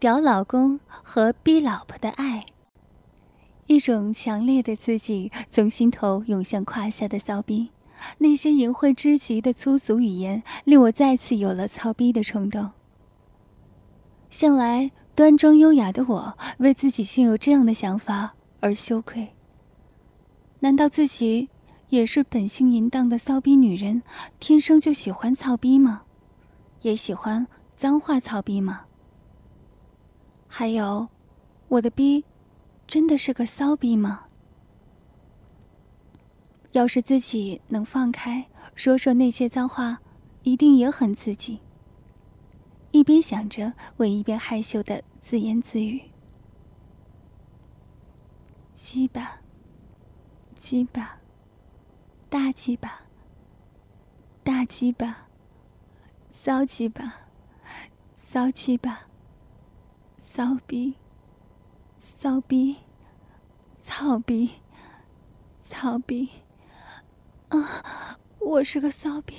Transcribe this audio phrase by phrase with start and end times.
[0.00, 2.46] 屌老公和逼老婆的爱。
[3.66, 7.68] 一种强烈的刺激从心头涌向胯下的骚逼，
[8.16, 12.70] 那些淫秽之极的粗俗语言令我再次有了操逼的冲动。
[14.30, 19.28] 向来端庄优雅的我，为自己竟有这样的想法而羞愧。
[20.60, 21.50] 难道自己
[21.90, 24.02] 也是本性淫荡的骚逼女人，
[24.38, 26.04] 天生就喜欢操逼吗？
[26.80, 27.46] 也喜欢
[27.76, 28.86] 脏话操逼吗？
[30.52, 31.08] 还有，
[31.68, 32.24] 我的逼，
[32.86, 34.24] 真的是个骚逼吗？
[36.72, 40.00] 要是自己能放开说说那些脏话，
[40.42, 41.60] 一定也很刺激。
[42.90, 46.02] 一边想着，我一边害羞的自言自语
[48.74, 49.40] ：“鸡巴，
[50.56, 51.16] 鸡巴，
[52.28, 53.00] 大鸡巴，
[54.42, 55.28] 大鸡巴，
[56.42, 57.14] 骚鸡巴，
[58.26, 59.06] 骚鸡巴。”
[60.40, 60.94] 骚逼，
[62.18, 62.76] 骚逼，
[63.84, 64.52] 操逼，
[65.68, 66.30] 操逼！
[67.50, 69.34] 啊，我是个骚逼，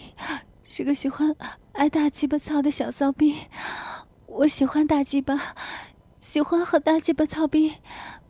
[0.64, 1.36] 是个喜欢
[1.72, 3.36] 挨大鸡巴操的小骚逼。
[4.28, 5.56] 我喜欢大鸡巴，
[6.20, 7.74] 喜欢和大鸡巴操逼。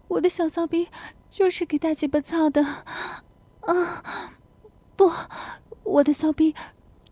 [0.08, 0.88] 我的小骚逼
[1.30, 2.64] 就是给大鸡巴操的。
[2.64, 4.32] 啊，
[4.96, 5.12] 不，
[5.84, 6.56] 我的骚逼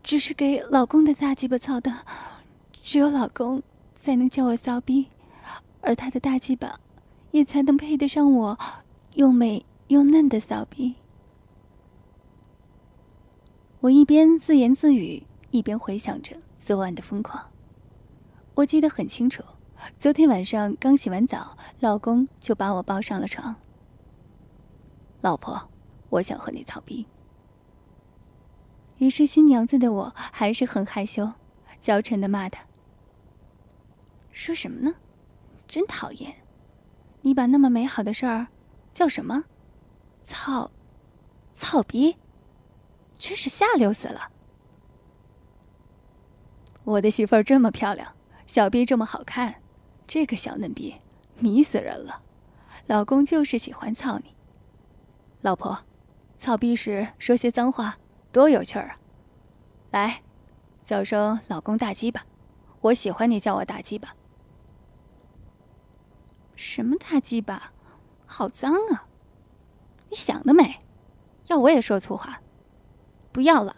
[0.01, 1.93] 只是给老公的大鸡巴操的。
[2.81, 3.61] 只有老公
[3.97, 5.09] 才能叫我骚逼。
[5.81, 6.79] 而他的大鸡巴，
[7.31, 8.57] 也才能配得上我
[9.13, 10.95] 又美又嫩的骚逼。
[13.81, 17.49] 我一边自言自语，一边回想着昨晚的疯狂。
[18.55, 19.41] 我记得很清楚，
[19.97, 23.55] 昨天晚上刚洗完澡，老公就把我抱上了床。
[25.21, 25.69] 老婆，
[26.09, 27.05] 我想和你操逼。
[28.97, 31.31] 于是新娘子的我还是很害羞，
[31.79, 32.65] 娇嗔的骂他
[34.33, 34.95] ：“说什么呢？”
[35.69, 36.35] 真讨厌！
[37.21, 38.47] 你把那么美好的事儿
[38.91, 39.45] 叫什么？
[40.25, 40.71] 操！
[41.53, 42.17] 操逼！
[43.19, 44.31] 真是下流死了！
[46.83, 48.15] 我的媳妇儿这么漂亮，
[48.47, 49.61] 小逼这么好看，
[50.07, 50.95] 这个小嫩逼
[51.37, 52.23] 迷死人了。
[52.87, 54.35] 老公就是喜欢操你。
[55.41, 55.85] 老婆，
[56.39, 57.95] 操逼时说些脏话
[58.31, 58.97] 多有趣儿啊！
[59.91, 60.23] 来，
[60.83, 62.25] 叫声老公大鸡吧，
[62.81, 64.15] 我喜欢你叫我大鸡巴。
[66.59, 67.71] 什么大鸡巴，
[68.25, 69.07] 好脏啊！
[70.09, 70.81] 你想得美，
[71.47, 72.41] 要我也说粗话，
[73.31, 73.73] 不要了。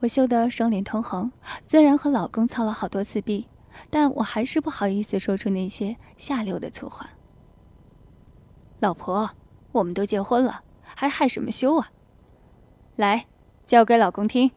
[0.00, 1.32] 我羞得双脸通红，
[1.66, 3.48] 虽然和老公操了好多次逼，
[3.88, 7.08] 但我还是不好意思说出那些下流的粗话。
[8.80, 9.30] 老婆，
[9.72, 11.90] 我们都结婚了，还害什么羞啊？
[12.96, 13.24] 来，
[13.64, 14.52] 叫给老公听。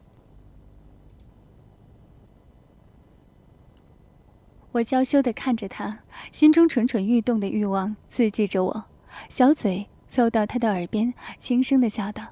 [4.71, 5.99] 我娇羞的看着他，
[6.31, 8.85] 心中蠢蠢欲动的欲望刺激着我，
[9.27, 12.23] 小嘴凑到他的耳边，轻声的叫道：“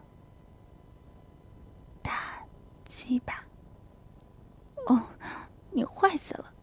[2.04, 2.44] 大
[2.86, 3.44] 鸡巴。”
[4.88, 5.04] 哦，
[5.72, 6.54] 你坏死了！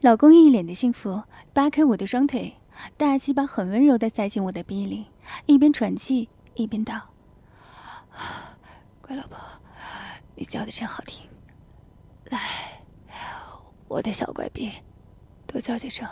[0.00, 2.56] 老公一脸的幸福，扒开我的双腿，
[2.96, 5.06] 大鸡巴很温柔的塞进我的鼻里，
[5.46, 7.10] 一边喘气一边道
[9.00, 9.38] ：“乖老婆，
[10.34, 11.24] 你叫的真好听，
[12.30, 12.38] 来。”
[13.88, 14.70] 我的小怪逼，
[15.46, 16.06] 多叫几声。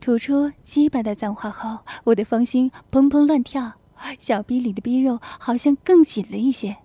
[0.00, 3.72] 吐出鸡巴的脏话后，我的芳心砰砰乱跳，
[4.18, 6.76] 小逼里的逼肉好像更紧了一些，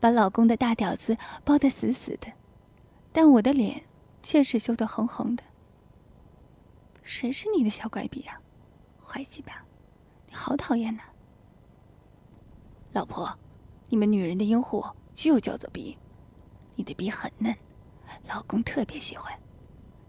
[0.00, 2.32] 把老公的大屌子包得死死的，
[3.12, 3.84] 但我的脸
[4.22, 5.42] 却是羞得红红的。
[7.02, 8.40] 谁是你的小怪逼啊？
[9.02, 9.64] 坏鸡巴，
[10.28, 11.02] 你好讨厌呐！
[12.92, 13.30] 老婆，
[13.88, 15.96] 你们女人的阴户就叫做逼。
[16.78, 17.52] 你的鼻很嫩，
[18.28, 19.36] 老公特别喜欢。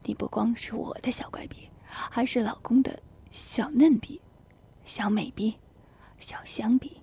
[0.03, 4.21] 你不光是我的小怪笔，还是老公的小嫩笔、
[4.85, 5.55] 小美笔、
[6.19, 7.01] 小香笔。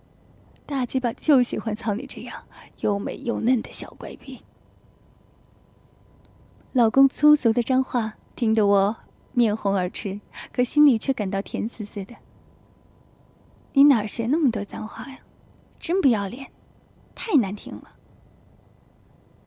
[0.66, 2.44] 大鸡巴就喜欢操你这样
[2.78, 4.44] 又美又嫩的小怪笔。
[6.72, 8.96] 老公粗俗的脏话听得我
[9.32, 10.20] 面红耳赤，
[10.52, 12.14] 可心里却感到甜丝丝的。
[13.72, 15.18] 你哪学那么多脏话呀？
[15.80, 16.52] 真不要脸，
[17.16, 17.95] 太难听了。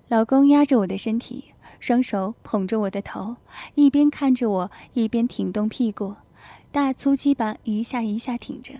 [0.10, 3.38] 老公压着我的身体，双手捧着我的头，
[3.76, 6.16] 一边看着我，一边挺动屁股，
[6.72, 8.74] 大粗鸡巴一下一下挺着，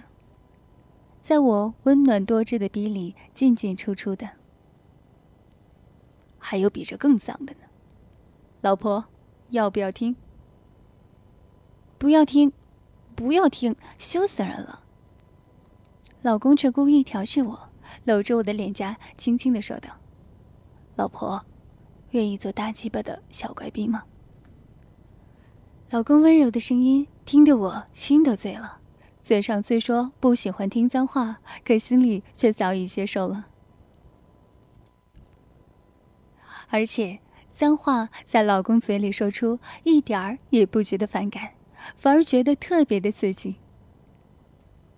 [1.22, 4.28] 在我温暖多汁的逼里进进出出的。
[6.40, 7.68] 还有比这更脏的呢，
[8.62, 9.06] 老婆，
[9.50, 10.16] 要不要听？
[12.00, 12.52] 不要听，
[13.14, 14.82] 不要听，羞死人了。
[16.24, 17.70] 老公却故意调戏我，
[18.06, 19.99] 搂着我的脸颊，轻轻的说道。
[21.00, 21.42] 老婆，
[22.10, 24.04] 愿意做大鸡巴的小乖逼吗？
[25.92, 28.82] 老公温柔的声音听得我心都醉了，
[29.22, 33.48] 嘴上虽说不喜欢听脏话，可心里却早已接受了。
[36.68, 37.22] 而且，
[37.54, 41.54] 脏话在老公嘴里说出，一点儿也不觉得反感，
[41.96, 43.56] 反而觉得特别的刺激。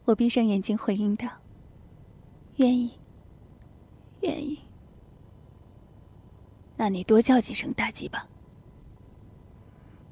[0.06, 1.28] 我闭上眼睛回应道
[2.58, 2.98] ：“愿意，
[4.22, 4.58] 愿意。”
[6.82, 8.28] 那你多叫几声大鸡巴。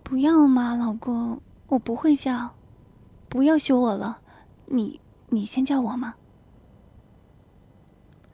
[0.04, 2.54] 不要嘛，老公，我不会叫，
[3.28, 4.22] 不要凶我了，
[4.68, 6.14] 你你先叫我嘛。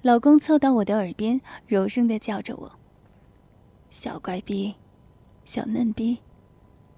[0.02, 2.70] 老公凑到我的耳边，柔声的叫着我
[3.90, 4.76] ：“小乖逼，
[5.46, 6.18] 小嫩逼，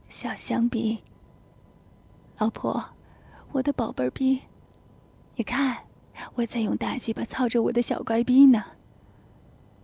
[0.10, 0.98] 小香逼。”
[2.40, 2.83] 老婆，
[3.51, 4.42] 我的宝贝儿逼，
[5.36, 5.78] 你看，
[6.33, 8.63] 我在用大鸡巴操着我的小乖逼呢。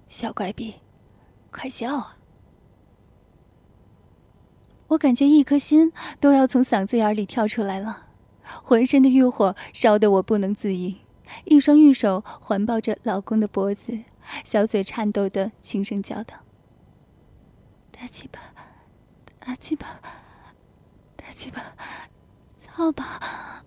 [0.10, 0.74] 小乖逼。
[1.54, 2.18] 快叫啊！
[4.88, 8.08] 我感觉一颗心都要从嗓子眼里跳出来了，
[8.64, 11.02] 浑身的欲火烧得我不能自已，
[11.46, 14.00] 一双玉手环抱着老公的脖子，
[14.44, 16.36] 小嘴颤抖的轻声叫道
[17.92, 18.40] ：“大鸡巴，
[19.40, 20.00] 大鸡巴，
[21.16, 21.62] 大鸡巴，
[22.62, 23.64] 操吧！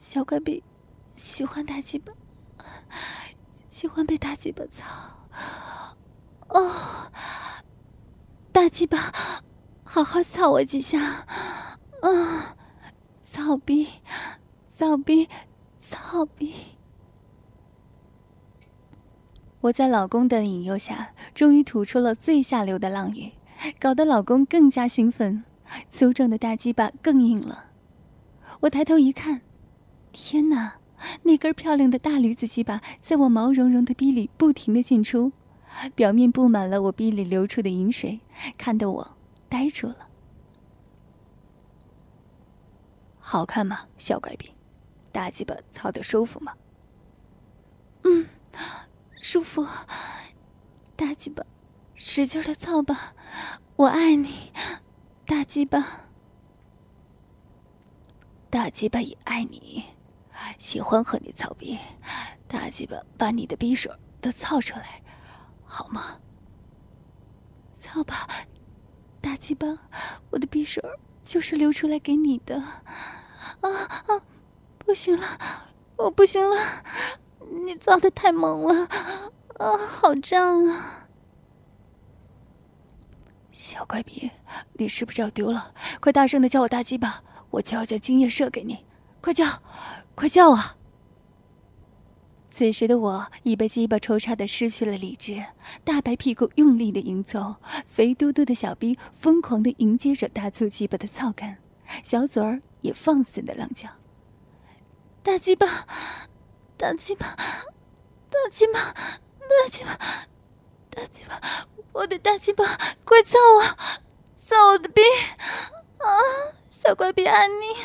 [0.00, 0.62] 小乖逼，
[1.14, 2.12] 喜欢大鸡巴，
[3.70, 4.84] 喜欢被大鸡巴操。”
[6.54, 7.10] 哦，
[8.52, 9.12] 大鸡巴，
[9.84, 11.00] 好好操我几下！
[12.02, 12.56] 啊，
[13.30, 13.88] 操逼，
[14.76, 15.28] 操逼，
[15.80, 16.54] 操逼！
[19.60, 23.32] 我在老公的引诱下，终于吐出了最下流的浪语，
[23.80, 25.44] 搞得老公更加兴奋，
[25.90, 27.66] 粗壮的大鸡巴更硬了。
[28.60, 29.40] 我抬头一看，
[30.10, 30.74] 天哪，
[31.22, 35.32] 那根漂亮的大驴子鸡巴在我毛茸茸的逼里不停的进出。
[35.94, 38.20] 表面布满了我逼里流出的饮水，
[38.56, 39.16] 看得我
[39.48, 40.08] 呆住了。
[43.18, 44.52] 好看吗，小怪逼？
[45.10, 46.54] 大鸡巴操的舒服吗？
[48.04, 48.28] 嗯，
[49.20, 49.66] 舒服。
[50.96, 51.44] 大鸡巴，
[51.94, 53.14] 使劲的操吧，
[53.76, 54.52] 我爱你，
[55.26, 56.08] 大鸡巴。
[58.50, 59.84] 大鸡巴也爱你，
[60.58, 61.78] 喜欢和你操逼。
[62.46, 63.90] 大鸡巴把你的逼水
[64.20, 65.02] 都操出来。
[65.74, 66.18] 好吗？
[67.80, 68.28] 操吧，
[69.22, 69.66] 大鸡巴！
[70.28, 70.82] 我的匕首
[71.22, 72.60] 就是流出来给你的。
[72.60, 72.82] 啊
[73.62, 74.22] 啊！
[74.76, 75.26] 不行了，
[75.96, 76.56] 我不行了！
[77.64, 78.86] 你造的太猛了，
[79.56, 81.08] 啊，好胀啊！
[83.50, 84.30] 小怪逼，
[84.74, 85.72] 你是不是要丢了？
[86.02, 88.84] 快大声的叫我大鸡巴，我就要将精液射给你！
[89.22, 89.62] 快叫，
[90.14, 90.76] 快叫啊！
[92.54, 95.42] 此时的我已被鸡巴抽插的失去了理智，
[95.84, 97.56] 大白屁股用力的迎走，
[97.86, 101.56] 肥嘟嘟的小逼疯狂的迎接着大粗鸡巴的操感，
[102.04, 103.88] 小嘴儿也放肆的浪叫。
[105.22, 105.86] 大鸡巴，
[106.76, 107.34] 大鸡巴，
[108.28, 109.98] 大鸡巴，大鸡巴，
[110.90, 111.40] 大鸡巴，
[111.92, 112.64] 我的大鸡巴，
[113.04, 113.62] 快操我，
[114.44, 115.00] 操我的逼，
[115.96, 116.06] 啊，
[116.70, 117.82] 小乖逼爱你，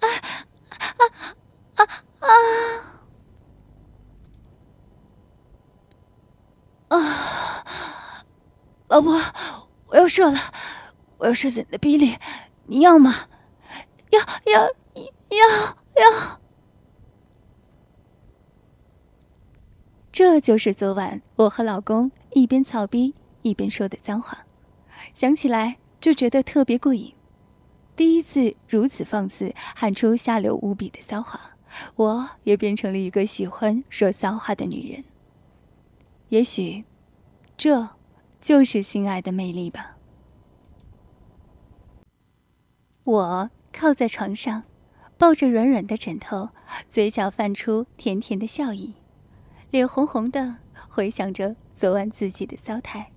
[0.00, 0.08] 啊
[0.68, 1.16] 啊啊
[1.76, 1.84] 啊！
[2.20, 2.95] 啊，
[8.88, 9.20] 老婆，
[9.88, 10.38] 我要射了，
[11.18, 12.16] 我要射在你的逼里，
[12.66, 13.28] 你要吗？
[14.10, 14.20] 要
[14.52, 15.46] 要要
[15.96, 16.40] 要！
[20.12, 24.46] 这就是昨晚我和老公一边操逼一边说的脏话，
[25.12, 27.12] 想起来就觉得特别过瘾。
[27.96, 31.56] 第一次如此放肆喊出下流无比的骚话，
[31.96, 35.04] 我也变成了一个喜欢说骚话的女人。
[36.28, 36.84] 也许，
[37.56, 37.88] 这
[38.40, 39.96] 就是心爱的魅力吧。
[43.04, 44.64] 我靠在床上，
[45.18, 46.50] 抱着软软的枕头，
[46.88, 48.94] 嘴角泛出甜甜的笑意，
[49.70, 50.56] 脸红红的，
[50.88, 53.10] 回想着昨晚自己的骚态。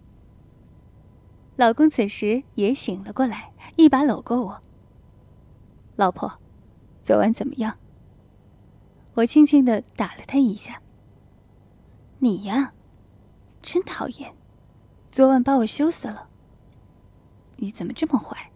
[1.55, 4.61] 老公此时也醒了过来，一把搂过我。
[5.95, 6.39] 老婆，
[7.03, 7.77] 昨晚怎么样？
[9.15, 10.81] 我轻轻的打了他一下。
[12.19, 12.73] 你呀。
[13.61, 14.33] 真讨厌！
[15.11, 16.27] 昨晚把我羞死了。
[17.57, 18.51] 你怎么这么坏？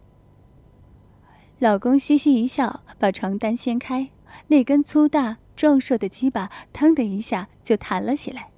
[1.60, 4.10] 老公嘻嘻一笑，把床单掀开，
[4.48, 8.50] 那根粗大壮硕的鸡巴，腾的一下就弹了起来。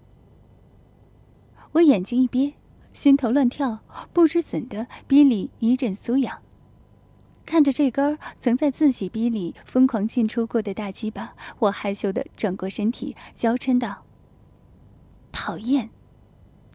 [1.74, 2.54] 我眼睛一憋，
[2.94, 3.80] 心头乱跳，
[4.14, 6.40] 不知怎的，逼里一阵酥痒。
[7.46, 14.04] 看着这根曾在自己逼里疯狂进出过的大鸡巴，我害羞的转过身体，娇嗔道
[15.32, 15.90] ：“讨厌。”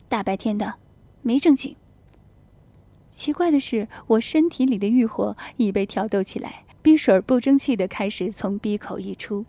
[0.09, 0.75] 大白天的，
[1.23, 1.77] 没正经。
[3.15, 9.45] 奇怪的是，我身体里的欲火已被挑逗起来，鼻水不争气的开始从鼻口溢出。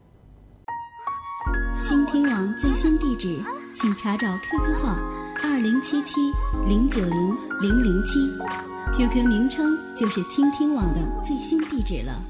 [1.81, 3.41] 倾听网最新地址，
[3.73, 4.95] 请查找 QQ 号
[5.41, 6.15] 二零七七
[6.67, 8.19] 零九零零零七
[8.97, 12.21] ，QQ 名称就是倾听网的最新地址了。